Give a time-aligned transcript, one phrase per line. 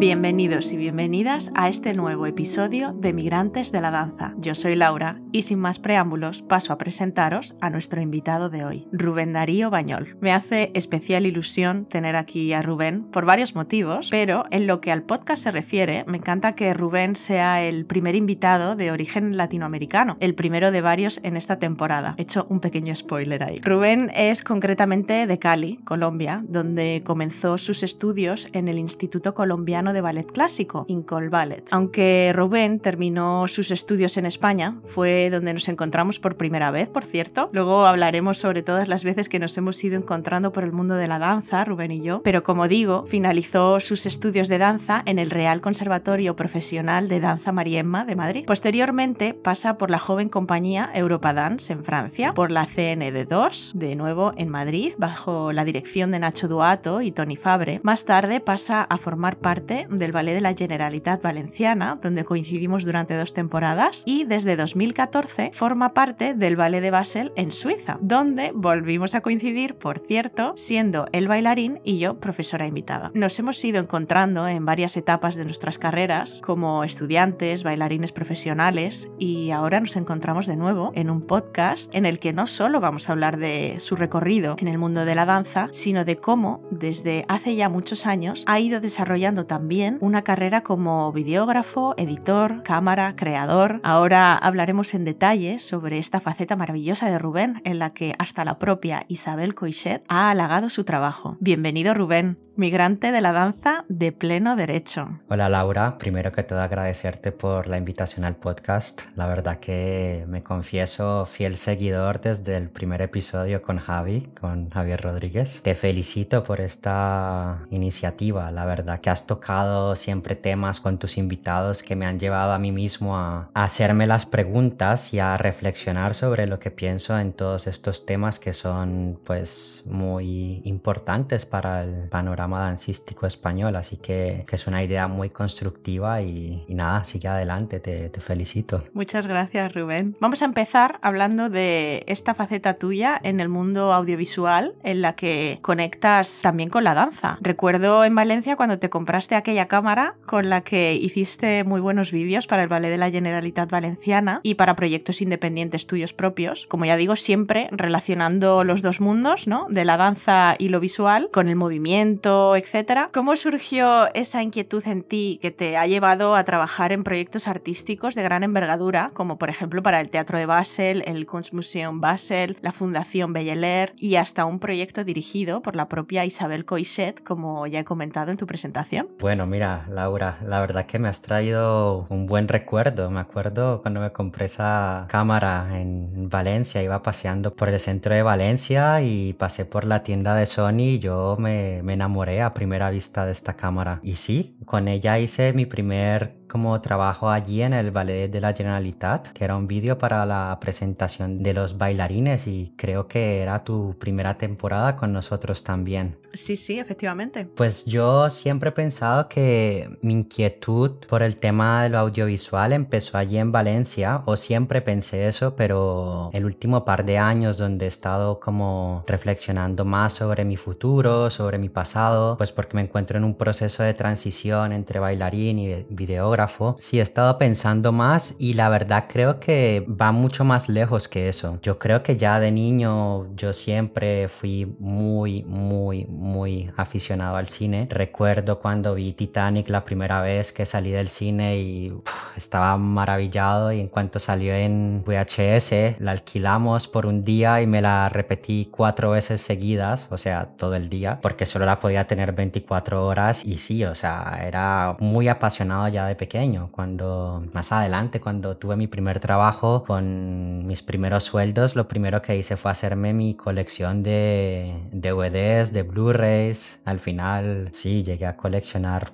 [0.00, 4.32] Bienvenidos y bienvenidas a este nuevo episodio de Migrantes de la Danza.
[4.38, 8.86] Yo soy Laura y sin más preámbulos paso a presentaros a nuestro invitado de hoy,
[8.92, 10.16] Rubén Darío Bañol.
[10.20, 14.92] Me hace especial ilusión tener aquí a Rubén por varios motivos, pero en lo que
[14.92, 20.16] al podcast se refiere, me encanta que Rubén sea el primer invitado de origen latinoamericano,
[20.20, 22.14] el primero de varios en esta temporada.
[22.18, 23.60] He hecho un pequeño spoiler ahí.
[23.60, 30.00] Rubén es concretamente de Cali, Colombia, donde comenzó sus estudios en el Instituto Colombiano de
[30.00, 31.64] ballet clásico, Incol Ballet.
[31.70, 37.04] Aunque Rubén terminó sus estudios en España, fue donde nos encontramos por primera vez, por
[37.04, 37.50] cierto.
[37.52, 41.08] Luego hablaremos sobre todas las veces que nos hemos ido encontrando por el mundo de
[41.08, 42.22] la danza, Rubén y yo.
[42.22, 47.52] Pero como digo, finalizó sus estudios de danza en el Real Conservatorio Profesional de Danza
[47.52, 48.44] Mariemma de Madrid.
[48.46, 54.32] Posteriormente pasa por la joven compañía Europa Dance en Francia, por la CND2, de nuevo
[54.36, 57.80] en Madrid, bajo la dirección de Nacho Duato y Tony Fabre.
[57.82, 63.16] Más tarde pasa a formar parte del Ballet de la Generalitat Valenciana, donde coincidimos durante
[63.16, 65.09] dos temporadas, y desde 2014
[65.52, 71.06] forma parte del Ballet de Basel en Suiza, donde volvimos a coincidir, por cierto, siendo
[71.12, 73.12] el bailarín y yo profesora invitada.
[73.14, 79.52] Nos hemos ido encontrando en varias etapas de nuestras carreras, como estudiantes, bailarines profesionales, y
[79.52, 83.12] ahora nos encontramos de nuevo en un podcast en el que no solo vamos a
[83.12, 87.54] hablar de su recorrido en el mundo de la danza, sino de cómo desde hace
[87.54, 93.78] ya muchos años ha ido desarrollando también también una carrera como videógrafo, editor, cámara, creador.
[93.82, 98.58] Ahora hablaremos en detalle sobre esta faceta maravillosa de Rubén en la que hasta la
[98.58, 101.36] propia Isabel Coixet ha halagado su trabajo.
[101.40, 105.18] Bienvenido Rubén migrante de la danza de pleno derecho.
[105.28, 109.04] Hola Laura, primero que todo agradecerte por la invitación al podcast.
[109.16, 115.00] La verdad que me confieso fiel seguidor desde el primer episodio con Javi, con Javier
[115.00, 115.62] Rodríguez.
[115.62, 118.50] Te felicito por esta iniciativa.
[118.50, 122.58] La verdad que has tocado siempre temas con tus invitados que me han llevado a
[122.58, 127.68] mí mismo a, hacerme las preguntas y a reflexionar sobre lo que pienso en todos
[127.68, 134.56] estos temas que son pues muy importantes para el panorama dancístico español, así que, que,
[134.56, 138.82] es una idea muy constructiva y, nada, sigue adelante, te, te, felicito.
[138.92, 140.16] Muchas gracias Rubén.
[140.18, 145.60] Vamos a empezar hablando de esta faceta tuya en el mundo audiovisual en la que
[145.62, 147.38] conectas también con la danza.
[147.40, 152.48] Recuerdo en Valencia cuando te compraste aquella cámara con la que hiciste muy buenos vídeos
[152.48, 156.66] para el Ballet de la Generalitat Valenciana y para proyectos independientes tuyos propios.
[156.66, 159.66] Como ya digo, siempre relacionando los dos mundos, ¿no?
[159.68, 163.10] De la danza y lo visual con el movimiento, etcétera.
[163.12, 168.14] ¿Cómo surgió esa inquietud en ti que te ha llevado a trabajar en proyectos artísticos
[168.14, 172.72] de gran envergadura, como por ejemplo para el Teatro de Basel, el Kunstmuseum Basel, la
[172.72, 177.84] Fundación Belleler y hasta un proyecto dirigido por la propia Isabel Coixet, como ya he
[177.84, 179.08] comentado en tu presentación?
[179.18, 183.10] Bueno, mira, Laura, la verdad que me has traído un buen recuerdo.
[183.10, 184.69] Me acuerdo cuando me compré esa
[185.08, 190.34] cámara en Valencia, iba paseando por el centro de Valencia y pasé por la tienda
[190.34, 194.00] de Sony y yo me, me enamoré a primera vista de esta cámara.
[194.02, 198.52] Y sí, con ella hice mi primer como trabajo allí en el Ballet de la
[198.52, 203.62] Generalitat, que era un vídeo para la presentación de los bailarines y creo que era
[203.64, 206.18] tu primera temporada con nosotros también.
[206.34, 207.46] Sí, sí, efectivamente.
[207.46, 213.16] Pues yo siempre he pensado que mi inquietud por el tema de lo audiovisual empezó
[213.18, 217.88] allí en Valencia, o siempre pensé eso, pero el último par de años donde he
[217.88, 223.24] estado como reflexionando más sobre mi futuro, sobre mi pasado, pues porque me encuentro en
[223.24, 228.68] un proceso de transición entre bailarín y videógrafo, sí he estado pensando más y la
[228.68, 231.58] verdad creo que va mucho más lejos que eso.
[231.62, 237.88] Yo creo que ya de niño yo siempre fui muy, muy, muy aficionado al cine.
[237.90, 241.92] Recuerdo cuando vi Titanic la primera vez que salí del cine y
[242.36, 247.82] estaba maravillado y en cuanto salió en VHS la alquilamos por un día y me
[247.82, 252.32] la repetí cuatro veces seguidas, o sea, todo el día, porque solo la podía tener
[252.32, 258.20] 24 horas y sí, o sea, era muy apasionado ya de pequeño cuando más adelante,
[258.20, 263.14] cuando tuve mi primer trabajo con mis primeros sueldos, lo primero que hice fue hacerme
[263.14, 266.80] mi colección de DVDs, de Blu-rays.
[266.84, 269.12] Al final, sí, llegué a coleccionar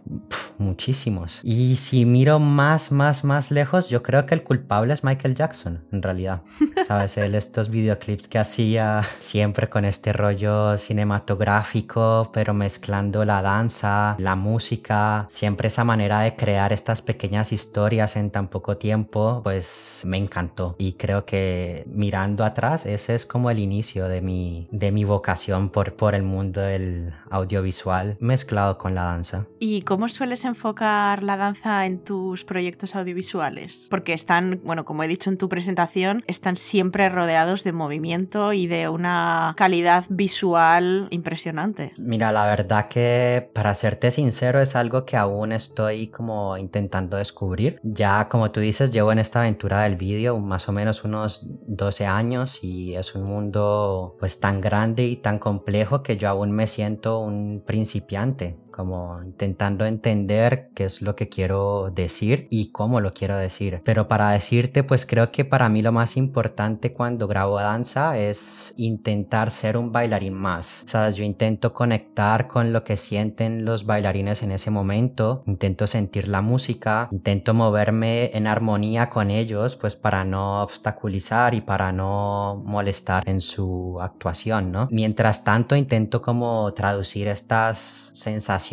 [0.59, 1.41] muchísimos.
[1.43, 5.85] Y si miro más, más, más lejos, yo creo que el culpable es Michael Jackson,
[5.93, 6.43] en realidad.
[6.87, 14.17] Sabes, él estos videoclips que hacía siempre con este rollo cinematográfico, pero mezclando la danza,
[14.19, 20.03] la música, siempre esa manera de crear estas pequeñas historias en tan poco tiempo, pues
[20.07, 20.77] me encantó.
[20.79, 25.71] Y creo que mirando atrás, ese es como el inicio de mi, de mi vocación
[25.71, 29.47] por, por el mundo del audiovisual mezclado con la danza.
[29.59, 33.87] ¿Y cómo sueles enfocar la danza en tus proyectos audiovisuales?
[33.91, 38.67] Porque están, bueno, como he dicho en tu presentación, están siempre rodeados de movimiento y
[38.67, 41.93] de una calidad visual impresionante.
[41.99, 47.81] Mira, la verdad que para serte sincero es algo que aún estoy como intentando descubrir.
[47.83, 52.07] Ya como tú dices, llevo en esta aventura del vídeo más o menos unos 12
[52.07, 56.67] años y es un mundo pues tan grande y tan complejo que yo aún me
[56.67, 63.15] siento un principiante como intentando entender qué es lo que quiero decir y cómo lo
[63.15, 63.81] quiero decir.
[63.85, 68.75] Pero para decirte, pues creo que para mí lo más importante cuando grabo danza es
[68.77, 70.85] intentar ser un bailarín más.
[70.87, 76.29] Sabes, yo intento conectar con lo que sienten los bailarines en ese momento, intento sentir
[76.29, 82.63] la música, intento moverme en armonía con ellos, pues para no obstaculizar y para no
[82.63, 84.87] molestar en su actuación, ¿no?
[84.91, 88.66] Mientras tanto, intento como traducir estas sensaciones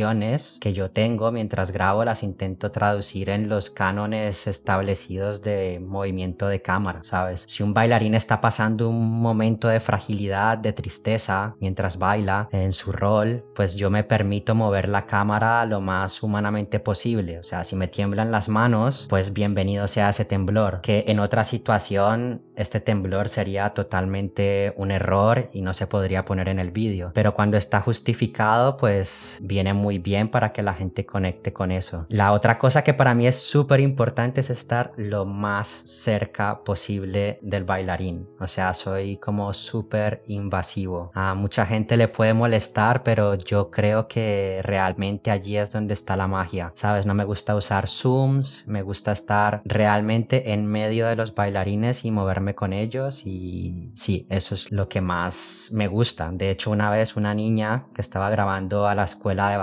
[0.60, 6.64] que yo tengo mientras grabo las intento traducir en los cánones establecidos de movimiento de
[6.64, 7.46] cámara, ¿sabes?
[7.48, 12.92] Si un bailarín está pasando un momento de fragilidad, de tristeza mientras baila en su
[12.92, 17.38] rol, pues yo me permito mover la cámara lo más humanamente posible.
[17.38, 20.82] O sea, si me tiemblan las manos, pues bienvenido sea ese temblor.
[20.82, 26.50] Que en otra situación este temblor sería totalmente un error y no se podría poner
[26.50, 27.12] en el vídeo.
[27.14, 32.06] Pero cuando está justificado, pues viene muy bien para que la gente conecte con eso.
[32.10, 37.38] La otra cosa que para mí es súper importante es estar lo más cerca posible
[37.42, 38.28] del bailarín.
[38.40, 41.12] O sea, soy como súper invasivo.
[41.14, 46.16] A mucha gente le puede molestar, pero yo creo que realmente allí es donde está
[46.16, 46.72] la magia.
[46.76, 52.06] Sabes, no me gusta usar zooms, me gusta estar realmente en medio de los bailarines
[52.06, 56.32] y moverme con ellos y sí, eso es lo que más me gusta.
[56.32, 59.58] De hecho, una vez una niña que estaba grabando a la escuela de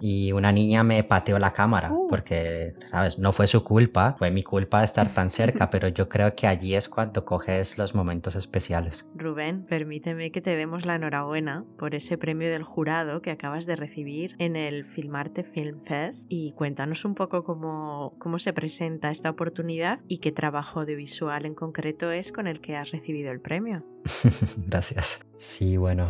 [0.00, 2.06] y una niña me pateó la cámara uh.
[2.08, 3.18] porque, ¿sabes?
[3.18, 6.46] No fue su culpa, fue mi culpa de estar tan cerca, pero yo creo que
[6.46, 9.08] allí es cuando coges los momentos especiales.
[9.14, 13.76] Rubén, permíteme que te demos la enhorabuena por ese premio del jurado que acabas de
[13.76, 19.30] recibir en el Filmarte Film Fest y cuéntanos un poco cómo, cómo se presenta esta
[19.30, 23.84] oportunidad y qué trabajo audiovisual en concreto es con el que has recibido el premio.
[24.66, 25.20] Gracias.
[25.38, 26.06] Sí, bueno,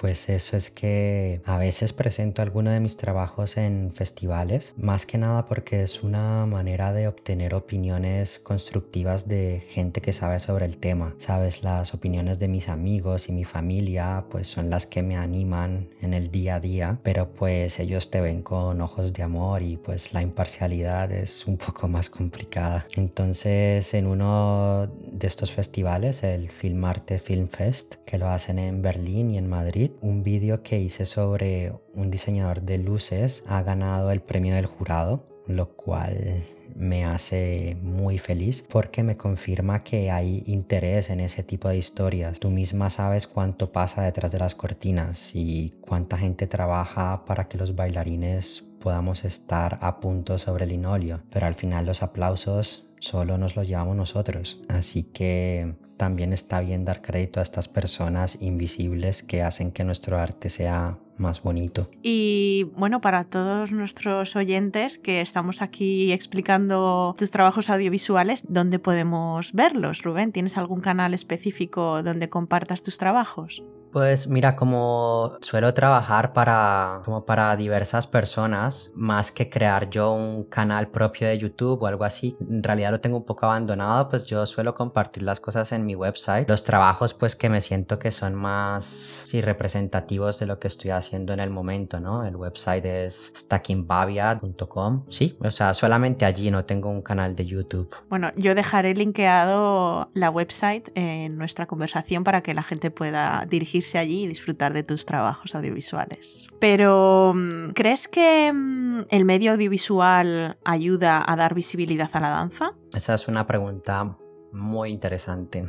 [0.00, 5.18] pues eso es que a veces presento alguno de mis trabajos en festivales, más que
[5.18, 10.78] nada porque es una manera de obtener opiniones constructivas de gente que sabe sobre el
[10.78, 11.14] tema.
[11.18, 15.90] Sabes, las opiniones de mis amigos y mi familia pues son las que me animan
[16.00, 19.76] en el día a día, pero pues ellos te ven con ojos de amor y
[19.76, 22.86] pues la imparcialidad es un poco más complicada.
[22.96, 29.30] Entonces en uno de estos festivales, el Filmarte Film Fest, que lo hacen en Berlín
[29.30, 34.20] y en Madrid, un vídeo que hice sobre un diseñador de luces ha ganado el
[34.20, 36.44] premio del jurado, lo cual
[36.80, 42.40] me hace muy feliz porque me confirma que hay interés en ese tipo de historias.
[42.40, 47.58] Tú misma sabes cuánto pasa detrás de las cortinas y cuánta gente trabaja para que
[47.58, 53.36] los bailarines podamos estar a punto sobre el linolio, pero al final los aplausos solo
[53.36, 54.60] nos los llevamos nosotros.
[54.68, 60.18] Así que también está bien dar crédito a estas personas invisibles que hacen que nuestro
[60.18, 61.88] arte sea más bonito.
[62.02, 69.52] Y bueno, para todos nuestros oyentes que estamos aquí explicando tus trabajos audiovisuales, ¿dónde podemos
[69.52, 70.32] verlos, Rubén?
[70.32, 73.62] ¿Tienes algún canal específico donde compartas tus trabajos?
[73.92, 80.44] Pues mira, como suelo trabajar para, como para diversas personas, más que crear yo un
[80.44, 84.24] canal propio de YouTube o algo así, en realidad lo tengo un poco abandonado, pues
[84.24, 88.12] yo suelo compartir las cosas en mi website, los trabajos pues que me siento que
[88.12, 92.24] son más sí, representativos de lo que estoy haciendo en el momento, ¿no?
[92.24, 97.90] El website es stackingbavia.com, sí, o sea, solamente allí no tengo un canal de YouTube.
[98.08, 103.79] Bueno, yo dejaré linkeado la website en nuestra conversación para que la gente pueda dirigir
[103.94, 106.48] allí y disfrutar de tus trabajos audiovisuales.
[106.58, 112.72] Pero, mm, ¿crees que mm, el medio audiovisual ayuda a dar visibilidad a la danza?
[112.92, 114.16] Esa es una pregunta
[114.52, 115.66] muy interesante.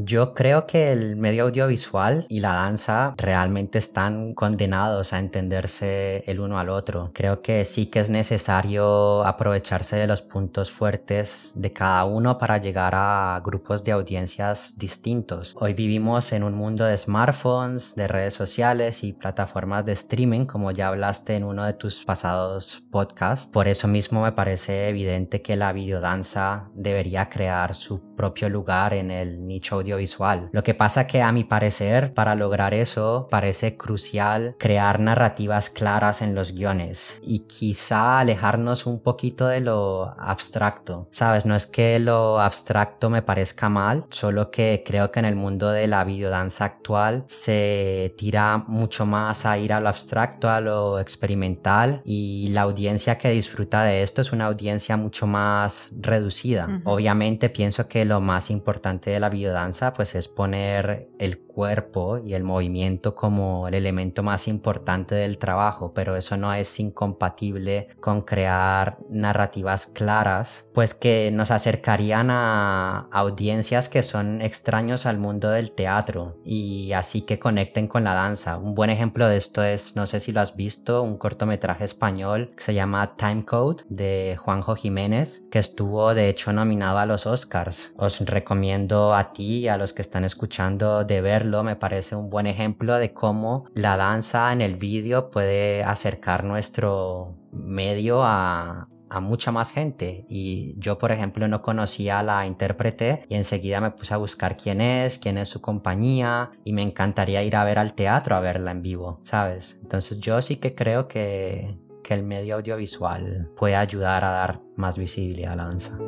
[0.00, 6.38] Yo creo que el medio audiovisual y la danza realmente están condenados a entenderse el
[6.38, 7.10] uno al otro.
[7.12, 12.58] Creo que sí que es necesario aprovecharse de los puntos fuertes de cada uno para
[12.58, 15.56] llegar a grupos de audiencias distintos.
[15.58, 20.70] Hoy vivimos en un mundo de smartphones, de redes sociales y plataformas de streaming, como
[20.70, 23.48] ya hablaste en uno de tus pasados podcasts.
[23.48, 29.12] Por eso mismo me parece evidente que la videodanza debería crear su propio lugar en
[29.12, 30.50] el nicho audiovisual.
[30.52, 36.20] Lo que pasa que a mi parecer, para lograr eso, parece crucial crear narrativas claras
[36.20, 41.06] en los guiones y quizá alejarnos un poquito de lo abstracto.
[41.12, 45.36] Sabes, no es que lo abstracto me parezca mal, solo que creo que en el
[45.36, 50.60] mundo de la videodanza actual se tira mucho más a ir a lo abstracto, a
[50.60, 56.80] lo experimental y la audiencia que disfruta de esto es una audiencia mucho más reducida.
[56.84, 62.34] Obviamente pienso que lo más importante de la videodanza pues es poner el cuerpo y
[62.34, 68.22] el movimiento como el elemento más importante del trabajo, pero eso no es incompatible con
[68.22, 75.72] crear narrativas claras, pues que nos acercarían a audiencias que son extraños al mundo del
[75.72, 78.56] teatro y así que conecten con la danza.
[78.56, 82.52] Un buen ejemplo de esto es, no sé si lo has visto, un cortometraje español
[82.54, 87.26] que se llama Time Code de Juanjo Jiménez, que estuvo de hecho nominado a los
[87.26, 87.94] Oscars.
[87.96, 92.30] Os recomiendo a ti y a los que están escuchando de verlo me parece un
[92.30, 98.88] buen ejemplo de cómo la danza en el vídeo puede acercar nuestro medio a,
[99.22, 103.90] mucha más gente y yo por ejemplo no conocía a la intérprete y enseguida me
[103.90, 107.78] puse a buscar quién es, quién es su compañía y me encantaría ir a ver
[107.78, 109.78] al teatro a verla en vivo, ¿sabes?
[109.82, 114.98] Entonces yo sí que creo que, que el medio audiovisual puede ayudar a dar más
[114.98, 115.98] visibilidad a la danza.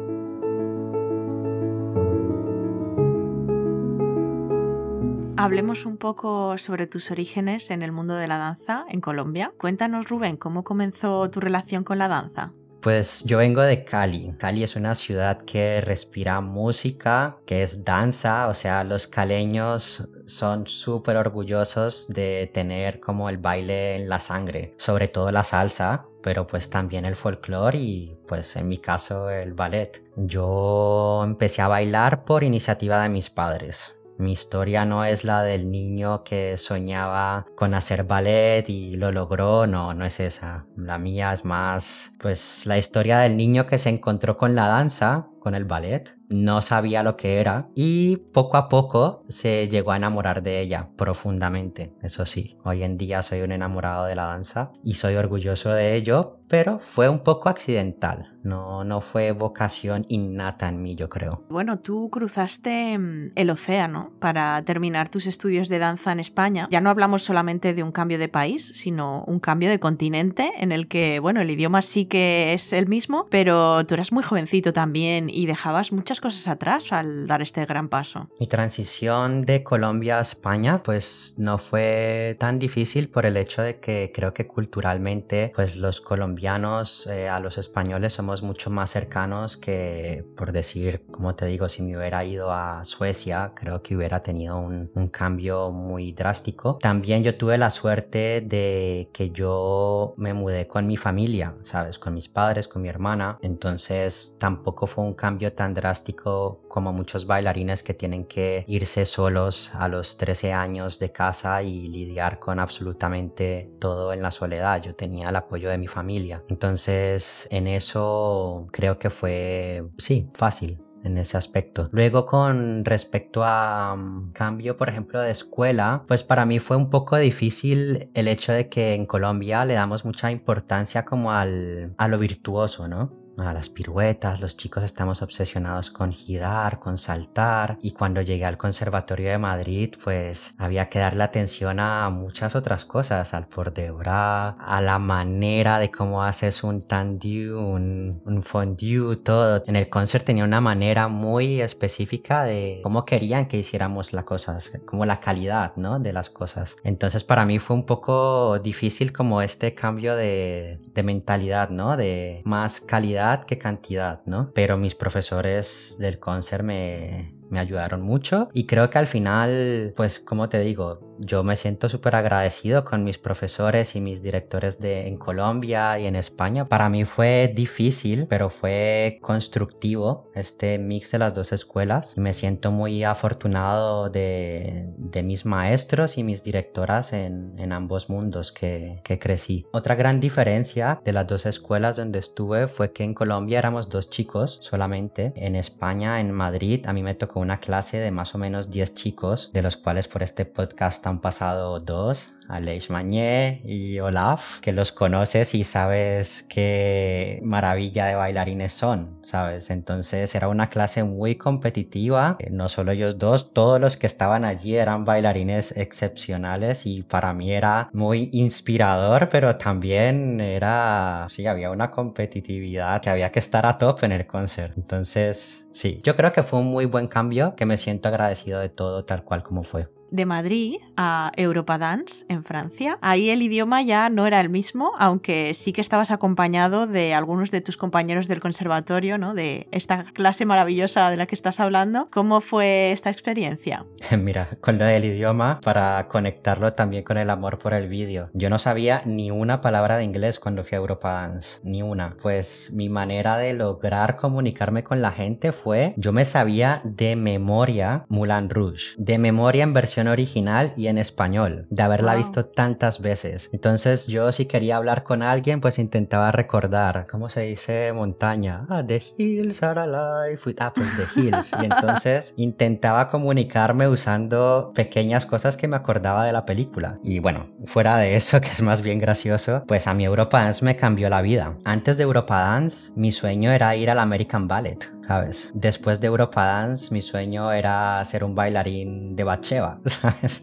[5.41, 9.55] Hablemos un poco sobre tus orígenes en el mundo de la danza en Colombia.
[9.57, 12.53] Cuéntanos, Rubén, ¿cómo comenzó tu relación con la danza?
[12.83, 14.35] Pues yo vengo de Cali.
[14.37, 20.67] Cali es una ciudad que respira música, que es danza, o sea, los caleños son
[20.67, 26.47] súper orgullosos de tener como el baile en la sangre, sobre todo la salsa, pero
[26.47, 30.05] pues también el folclore y pues en mi caso el ballet.
[30.17, 33.97] Yo empecé a bailar por iniciativa de mis padres.
[34.21, 39.67] Mi historia no es la del niño que soñaba con hacer ballet y lo logró,
[39.67, 40.67] no, no es esa.
[40.77, 45.31] La mía es más, pues, la historia del niño que se encontró con la danza,
[45.41, 49.97] con el ballet, no sabía lo que era y poco a poco se llegó a
[49.97, 51.93] enamorar de ella profundamente.
[52.03, 55.97] Eso sí, hoy en día soy un enamorado de la danza y soy orgulloso de
[55.97, 58.37] ello, pero fue un poco accidental.
[58.43, 61.45] No, no fue vocación innata en mí, yo creo.
[61.51, 66.67] Bueno, tú cruzaste mm, el océano para terminar tus estudios de danza en España.
[66.71, 70.73] Ya no hablamos solamente de un cambio de país, sino un cambio de continente en
[70.73, 74.73] el que, bueno, el idioma sí que es el mismo, pero tú eras muy jovencito
[74.73, 78.29] también y dejabas muchas cosas atrás al dar este gran paso.
[78.39, 83.81] Mi transición de Colombia a España pues no fue tan difícil por el hecho de
[83.81, 89.57] que creo que culturalmente pues los colombianos eh, a los españoles somos mucho más cercanos
[89.57, 94.21] que por decir como te digo si me hubiera ido a Suecia creo que hubiera
[94.21, 96.79] tenido un, un cambio muy drástico.
[96.81, 102.15] También yo tuve la suerte de que yo me mudé con mi familia, sabes, con
[102.15, 107.83] mis padres, con mi hermana, entonces tampoco fue un cambio tan drástico como muchos bailarines
[107.83, 113.71] que tienen que irse solos a los 13 años de casa y lidiar con absolutamente
[113.79, 114.83] todo en la soledad.
[114.83, 116.45] Yo tenía el apoyo de mi familia.
[116.49, 121.89] Entonces en eso creo que fue, sí, fácil en ese aspecto.
[121.93, 126.91] Luego con respecto a um, cambio, por ejemplo, de escuela, pues para mí fue un
[126.91, 132.09] poco difícil el hecho de que en Colombia le damos mucha importancia como al, a
[132.09, 133.20] lo virtuoso, ¿no?
[133.39, 138.59] A las piruetas, los chicos estamos obsesionados con girar, con saltar y cuando llegué al
[138.59, 143.91] Conservatorio de Madrid pues había que darle atención a muchas otras cosas, al port de
[143.91, 149.63] bras, a la manera de cómo haces un tendu, un, un fondue, todo.
[149.67, 154.73] En el concert tenía una manera muy específica de cómo querían que hiciéramos las cosas,
[154.87, 155.99] como la calidad, ¿no?
[155.99, 156.77] De las cosas.
[156.85, 161.97] Entonces para mí fue un poco difícil como este cambio de, de mentalidad, ¿no?
[161.97, 164.53] De más calidad que cantidad, ¿no?
[164.55, 170.21] Pero mis profesores del concert me, me ayudaron mucho y creo que al final, pues
[170.21, 175.07] como te digo, yo me siento súper agradecido con mis profesores y mis directores de,
[175.07, 176.65] en Colombia y en España.
[176.65, 182.71] Para mí fue difícil, pero fue constructivo este mix de las dos escuelas me siento
[182.71, 189.19] muy afortunado de, de mis maestros y mis directoras en, en ambos mundos que, que
[189.19, 189.67] crecí.
[189.73, 194.11] Otra gran diferencia de las dos escuelas donde estuve fue que en Colombia éramos dos
[194.11, 195.33] chicos solamente.
[195.37, 198.95] En España, en Madrid, a mí me tocó una clase de más o menos 10
[198.95, 204.73] chicos, de los cuales por este podcast han pasado dos, Aleix Mañé y Olaf, que
[204.73, 209.71] los conoces y sabes qué maravilla de bailarines son, ¿sabes?
[209.71, 214.45] Entonces era una clase muy competitiva, eh, no solo ellos dos, todos los que estaban
[214.45, 221.71] allí eran bailarines excepcionales y para mí era muy inspirador, pero también era, sí, había
[221.71, 224.77] una competitividad que había que estar a top en el concert.
[224.77, 228.69] Entonces, sí, yo creo que fue un muy buen cambio, que me siento agradecido de
[228.69, 232.99] todo tal cual como fue de Madrid a Europa Dance en Francia.
[233.01, 237.51] Ahí el idioma ya no era el mismo, aunque sí que estabas acompañado de algunos
[237.51, 239.35] de tus compañeros del conservatorio, ¿no?
[239.35, 242.09] De esta clase maravillosa de la que estás hablando.
[242.11, 243.85] ¿Cómo fue esta experiencia?
[244.19, 248.31] Mira, con lo del idioma, para conectarlo también con el amor por el vídeo.
[248.35, 252.17] Yo no sabía ni una palabra de inglés cuando fui a Europa Dance, ni una.
[252.21, 258.05] Pues mi manera de lograr comunicarme con la gente fue, yo me sabía de memoria
[258.09, 263.51] Moulin Rouge, de memoria en versión original y en español, de haberla visto tantas veces.
[263.53, 268.67] Entonces yo si quería hablar con alguien, pues intentaba recordar, ¿cómo se dice montaña?
[268.69, 270.41] Ah, the hills are alive.
[270.59, 271.53] Ah, pues the hills.
[271.61, 276.99] Y entonces intentaba comunicarme usando pequeñas cosas que me acordaba de la película.
[277.03, 280.65] Y bueno, fuera de eso, que es más bien gracioso, pues a mi Europa Dance
[280.65, 281.57] me cambió la vida.
[281.65, 284.91] Antes de Europa Dance, mi sueño era ir al American Ballet.
[285.11, 285.51] ¿Sabes?
[285.55, 290.41] Después de Europa Dance, mi sueño era ser un bailarín de Bacheva, ¿sabes?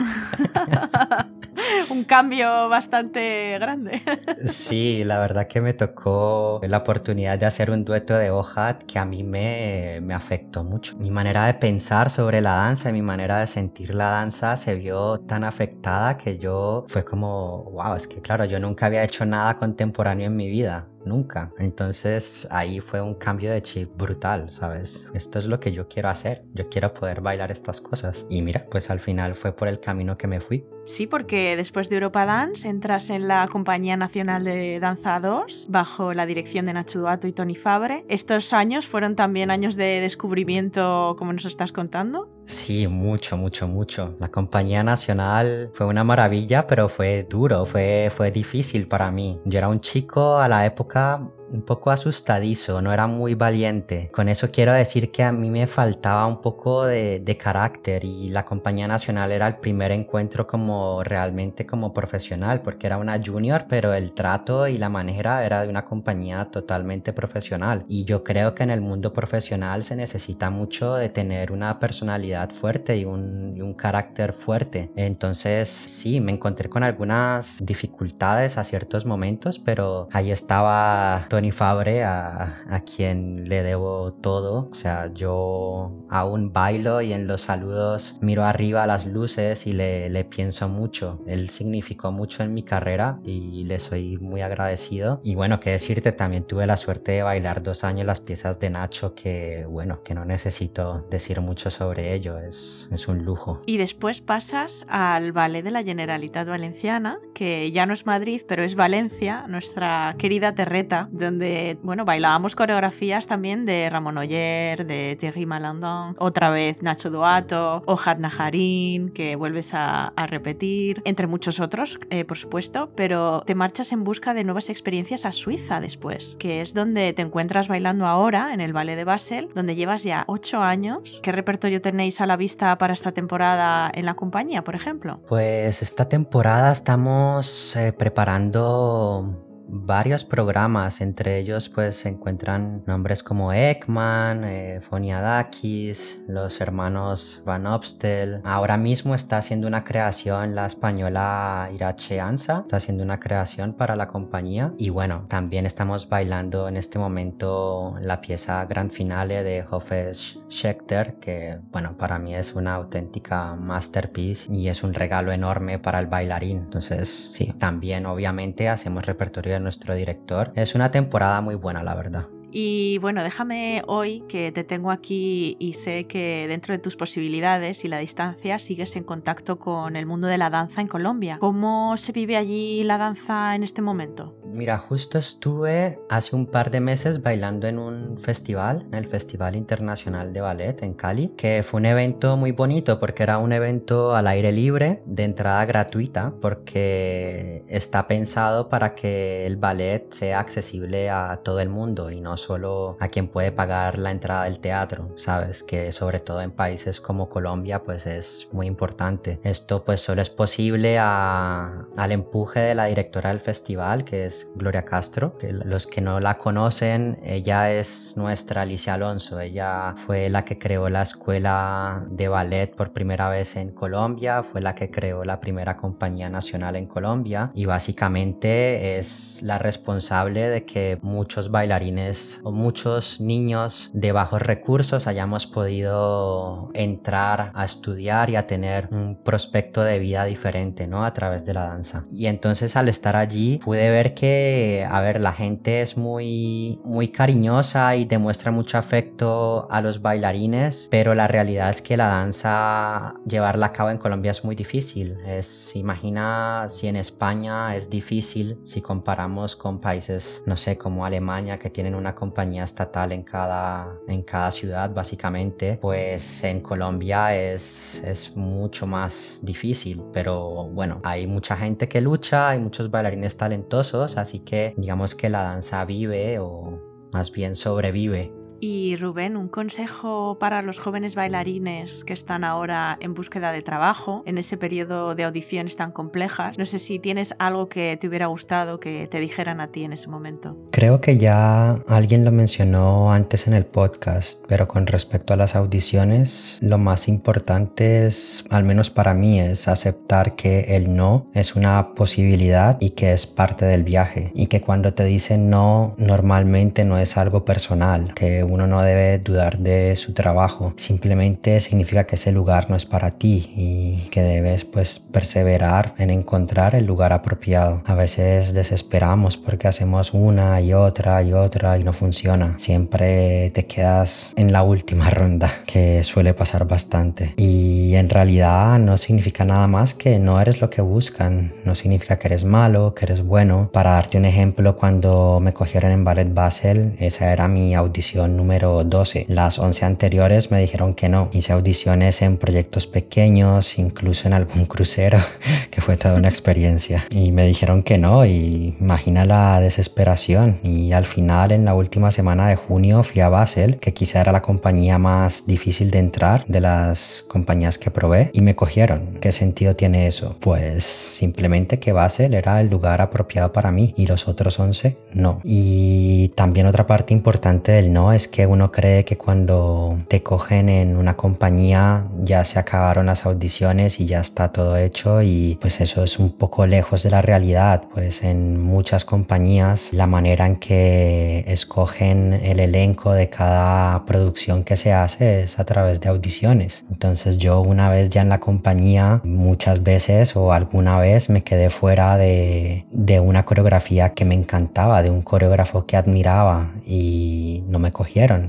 [1.89, 4.01] un cambio bastante grande.
[4.35, 8.99] sí, la verdad que me tocó la oportunidad de hacer un dueto de hoja que
[8.99, 10.97] a mí me, me afectó mucho.
[10.97, 15.21] Mi manera de pensar sobre la danza, mi manera de sentir la danza se vio
[15.21, 19.57] tan afectada que yo fue como, wow, es que claro, yo nunca había hecho nada
[19.57, 21.51] contemporáneo en mi vida nunca.
[21.57, 25.09] Entonces ahí fue un cambio de chip brutal, ¿sabes?
[25.13, 28.27] Esto es lo que yo quiero hacer, yo quiero poder bailar estas cosas.
[28.29, 30.65] Y mira, pues al final fue por el camino que me fui.
[30.87, 36.13] Sí, porque después de Europa Dance entras en la Compañía Nacional de Danza 2 bajo
[36.13, 38.05] la dirección de Nacho Duato y Tony Fabre.
[38.07, 42.29] ¿Estos años fueron también años de descubrimiento como nos estás contando?
[42.45, 44.15] Sí, mucho, mucho, mucho.
[44.19, 49.41] La Compañía Nacional fue una maravilla, pero fue duro, fue, fue difícil para mí.
[49.43, 54.09] Yo era un chico a la época maka un poco asustadizo, no era muy valiente.
[54.13, 58.45] Con eso quiero decir que a mí me faltaba un poco de, carácter y la
[58.45, 63.93] compañía nacional era el primer encuentro como realmente como profesional, porque era una junior, pero
[63.93, 67.85] el trato y la manera era de una compañía totalmente profesional.
[67.87, 72.49] Y yo creo que en el mundo profesional se necesita mucho de tener una personalidad
[72.49, 73.37] fuerte y un,
[73.77, 74.91] carácter fuerte.
[74.95, 82.03] Entonces sí, me encontré con algunas dificultades a ciertos momentos, pero ahí estaba Tony Fabre,
[82.03, 84.69] a, a, quien le debo todo.
[84.71, 89.73] O sea, yo aún bailo y en los saludos miro arriba a las luces y
[89.73, 91.21] le, le pienso mucho.
[91.27, 95.21] Él significó mucho en mi carrera y le soy muy agradecido.
[95.23, 98.71] Y bueno, que decirte, también tuve la suerte de bailar dos años las piezas de
[98.71, 102.39] Nacho que, bueno, que no necesito decir mucho sobre ello.
[102.39, 103.61] Es, es un lujo.
[103.67, 108.63] Y después pasas al ballet de la Generalitat Valenciana, que ya no es Madrid, pero
[108.63, 115.45] es Valencia, nuestra querida Terreta, donde, bueno, bailábamos coreografías también de Ramón Oyer, de Thierry
[115.45, 122.25] Malandon, otra vez Nacho Duato, Ojat Najarín, que vuelves a, repetir, entre muchos otros, eh,
[122.25, 126.73] por supuesto, pero te marchas en busca de nuevas experiencias a Suiza después, que es
[126.73, 131.19] donde te encuentras bailando ahora, en el Ballet de Basel, donde llevas ya ocho años.
[131.23, 135.21] ¿Qué repertorio tenéis a la vista para esta temporada en la compañía, por ejemplo?
[135.27, 143.53] Pues esta temporada estamos eh, preparando varios programas, entre ellos pues se encuentran nombres como
[143.53, 148.41] Ekman, eh, Foniadakis, los hermanos Van Obstel.
[148.43, 153.95] Ahora mismo está haciendo una creación la española Irache Ansa, está haciendo una creación para
[153.95, 159.65] la compañía y bueno, también estamos bailando en este momento la pieza gran finale de
[159.69, 165.79] Hofes Schechter, que bueno, para mí es una auténtica masterpiece y es un regalo enorme
[165.79, 166.59] para el bailarín.
[166.59, 170.51] Entonces, sí, también obviamente hacemos repertorio nuestro director.
[170.55, 172.27] Es una temporada muy buena, la verdad.
[172.51, 177.83] Y bueno, déjame hoy que te tengo aquí y sé que dentro de tus posibilidades
[177.83, 181.37] y la distancia sigues en contacto con el mundo de la danza en Colombia.
[181.39, 184.35] ¿Cómo se vive allí la danza en este momento?
[184.45, 189.55] Mira, justo estuve hace un par de meses bailando en un festival, en el Festival
[189.55, 194.15] Internacional de Ballet en Cali, que fue un evento muy bonito porque era un evento
[194.15, 201.09] al aire libre, de entrada gratuita, porque está pensado para que el ballet sea accesible
[201.09, 205.13] a todo el mundo y no solo a quien puede pagar la entrada del teatro,
[205.17, 209.39] sabes, que sobre todo en países como Colombia pues es muy importante.
[209.43, 214.85] Esto pues solo es posible al empuje de la directora del festival, que es Gloria
[214.85, 215.37] Castro.
[215.41, 219.39] Los que no la conocen, ella es nuestra Alicia Alonso.
[219.39, 224.61] Ella fue la que creó la escuela de ballet por primera vez en Colombia, fue
[224.61, 230.65] la que creó la primera compañía nacional en Colombia y básicamente es la responsable de
[230.65, 238.35] que muchos bailarines o muchos niños de bajos recursos hayamos podido entrar a estudiar y
[238.35, 241.05] a tener un prospecto de vida diferente, ¿no?
[241.05, 242.03] A través de la danza.
[242.09, 247.09] Y entonces al estar allí pude ver que a ver, la gente es muy, muy
[247.09, 253.15] cariñosa y demuestra mucho afecto a los bailarines, pero la realidad es que la danza,
[253.25, 255.17] llevarla a cabo en Colombia es muy difícil.
[255.25, 261.59] Es, imagina si en España es difícil, si comparamos con países, no sé, como Alemania,
[261.59, 268.03] que tienen una compañía estatal en cada, en cada ciudad, básicamente, pues en Colombia es,
[268.03, 274.17] es mucho más difícil, pero bueno, hay mucha gente que lucha, hay muchos bailarines talentosos,
[274.17, 280.37] así que digamos que la danza vive o más bien sobrevive y Rubén, un consejo
[280.39, 285.23] para los jóvenes bailarines que están ahora en búsqueda de trabajo, en ese periodo de
[285.23, 286.57] audiciones tan complejas.
[286.57, 289.93] No sé si tienes algo que te hubiera gustado que te dijeran a ti en
[289.93, 290.57] ese momento.
[290.71, 295.55] Creo que ya alguien lo mencionó antes en el podcast, pero con respecto a las
[295.55, 301.55] audiciones, lo más importante es, al menos para mí, es aceptar que el no es
[301.55, 304.31] una posibilidad y que es parte del viaje.
[304.33, 309.19] Y que cuando te dicen no, normalmente no es algo personal, que uno no debe
[309.19, 314.21] dudar de su trabajo, simplemente significa que ese lugar no es para ti y que
[314.21, 317.81] debes pues perseverar en encontrar el lugar apropiado.
[317.85, 322.55] A veces desesperamos porque hacemos una y otra y otra y no funciona.
[322.57, 327.33] Siempre te quedas en la última ronda, que suele pasar bastante.
[327.37, 332.17] Y en realidad no significa nada más que no eres lo que buscan, no significa
[332.19, 333.69] que eres malo, que eres bueno.
[333.73, 338.83] Para darte un ejemplo, cuando me cogieron en Ballet Basel, esa era mi audición número
[338.83, 339.25] 12.
[339.27, 341.29] Las 11 anteriores me dijeron que no.
[341.33, 345.17] Hice audiciones en proyectos pequeños, incluso en algún crucero,
[345.71, 347.05] que fue toda una experiencia.
[347.09, 350.59] Y me dijeron que no y imagina la desesperación.
[350.63, 354.31] Y al final, en la última semana de junio, fui a Basel, que quizá era
[354.31, 359.17] la compañía más difícil de entrar de las compañías que probé, y me cogieron.
[359.19, 360.37] ¿Qué sentido tiene eso?
[360.39, 365.41] Pues simplemente que Basel era el lugar apropiado para mí y los otros 11 no.
[365.43, 370.69] Y también otra parte importante del no es que uno cree que cuando te cogen
[370.69, 375.81] en una compañía ya se acabaron las audiciones y ya está todo hecho y pues
[375.81, 380.57] eso es un poco lejos de la realidad, pues en muchas compañías la manera en
[380.57, 386.85] que escogen el elenco de cada producción que se hace es a través de audiciones.
[386.89, 391.69] Entonces yo una vez ya en la compañía muchas veces o alguna vez me quedé
[391.69, 397.79] fuera de, de una coreografía que me encantaba, de un coreógrafo que admiraba y no
[397.79, 397.91] me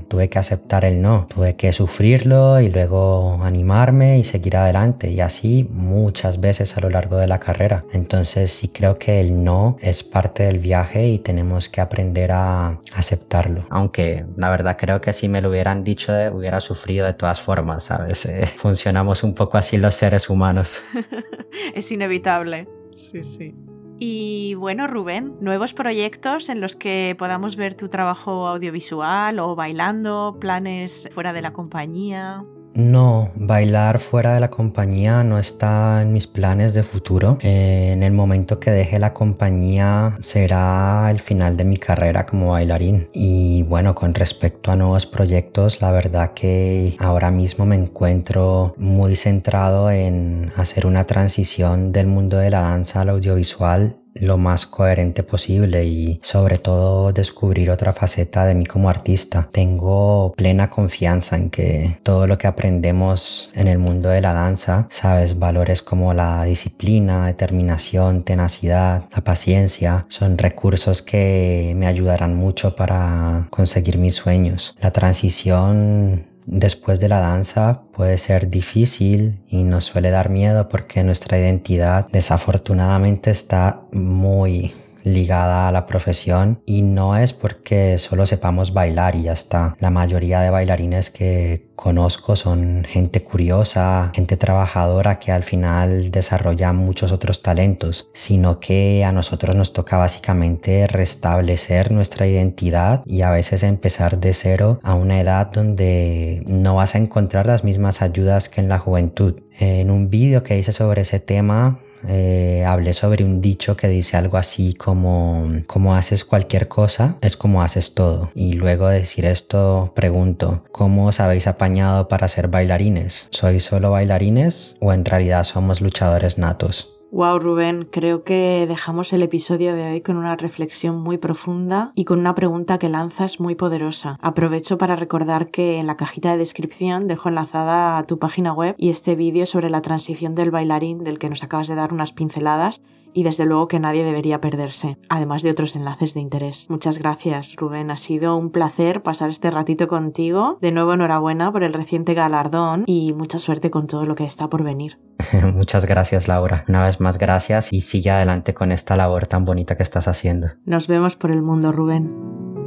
[0.07, 5.19] Tuve que aceptar el no, tuve que sufrirlo y luego animarme y seguir adelante y
[5.21, 7.85] así muchas veces a lo largo de la carrera.
[7.93, 12.79] Entonces sí creo que el no es parte del viaje y tenemos que aprender a
[12.95, 13.65] aceptarlo.
[13.69, 17.83] Aunque la verdad creo que si me lo hubieran dicho hubiera sufrido de todas formas,
[17.83, 18.25] ¿sabes?
[18.25, 20.83] Eh, funcionamos un poco así los seres humanos.
[21.75, 22.67] es inevitable.
[22.95, 23.53] Sí, sí.
[24.01, 30.37] Y bueno, Rubén, nuevos proyectos en los que podamos ver tu trabajo audiovisual o bailando,
[30.39, 32.45] planes fuera de la compañía.
[32.73, 37.37] No, bailar fuera de la compañía no está en mis planes de futuro.
[37.41, 43.07] En el momento que deje la compañía será el final de mi carrera como bailarín.
[43.13, 49.15] Y bueno, con respecto a nuevos proyectos, la verdad que ahora mismo me encuentro muy
[49.15, 55.23] centrado en hacer una transición del mundo de la danza al audiovisual lo más coherente
[55.23, 59.49] posible y sobre todo descubrir otra faceta de mí como artista.
[59.51, 64.87] Tengo plena confianza en que todo lo que aprendemos en el mundo de la danza,
[64.89, 72.75] sabes, valores como la disciplina, determinación, tenacidad, la paciencia, son recursos que me ayudarán mucho
[72.75, 74.75] para conseguir mis sueños.
[74.81, 81.03] La transición después de la danza puede ser difícil y nos suele dar miedo porque
[81.03, 84.73] nuestra identidad desafortunadamente está muy
[85.13, 89.75] ligada a la profesión y no es porque solo sepamos bailar y ya está.
[89.79, 96.73] La mayoría de bailarines que conozco son gente curiosa, gente trabajadora que al final desarrolla
[96.73, 103.31] muchos otros talentos, sino que a nosotros nos toca básicamente restablecer nuestra identidad y a
[103.31, 108.49] veces empezar de cero a una edad donde no vas a encontrar las mismas ayudas
[108.49, 109.41] que en la juventud.
[109.57, 114.17] En un vídeo que hice sobre ese tema eh, hablé sobre un dicho que dice
[114.17, 119.25] algo así como como haces cualquier cosa es como haces todo y luego de decir
[119.25, 123.27] esto pregunto ¿cómo os habéis apañado para ser bailarines?
[123.31, 126.98] ¿sois solo bailarines o en realidad somos luchadores natos?
[127.11, 132.05] Wow, Rubén, creo que dejamos el episodio de hoy con una reflexión muy profunda y
[132.05, 134.15] con una pregunta que lanzas muy poderosa.
[134.21, 138.75] Aprovecho para recordar que en la cajita de descripción dejo enlazada a tu página web
[138.77, 142.11] y este vídeo sobre la transición del bailarín del que nos acabas de dar unas
[142.13, 146.69] pinceladas y desde luego que nadie debería perderse, además de otros enlaces de interés.
[146.69, 147.91] Muchas gracias, Rubén.
[147.91, 150.57] Ha sido un placer pasar este ratito contigo.
[150.61, 154.49] De nuevo, enhorabuena por el reciente galardón y mucha suerte con todo lo que está
[154.49, 154.99] por venir.
[155.53, 156.65] Muchas gracias, Laura.
[156.67, 160.49] Una vez más, gracias y sigue adelante con esta labor tan bonita que estás haciendo.
[160.65, 162.13] Nos vemos por el mundo, Rubén.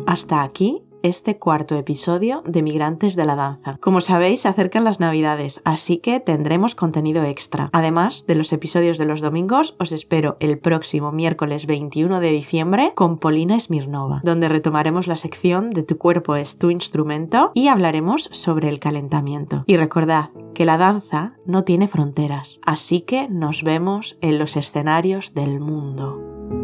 [0.07, 3.79] Hasta aquí este cuarto episodio de Migrantes de la Danza.
[3.81, 7.71] Como sabéis, se acercan las Navidades, así que tendremos contenido extra.
[7.73, 12.93] Además de los episodios de los domingos, os espero el próximo miércoles 21 de diciembre
[12.95, 18.29] con Polina Smirnova, donde retomaremos la sección de Tu cuerpo es tu instrumento y hablaremos
[18.33, 19.65] sobre el calentamiento.
[19.67, 25.35] Y recordad que la danza no tiene fronteras, así que nos vemos en los escenarios
[25.35, 26.62] del mundo.